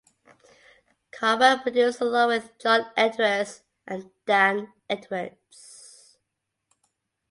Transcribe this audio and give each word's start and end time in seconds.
Karvan 1.11 1.61
produced 1.61 2.01
along 2.01 2.29
with 2.29 2.57
John 2.57 2.87
Edwards 2.97 3.61
and 3.85 4.09
Dan 4.25 4.73
Edwards. 4.89 6.17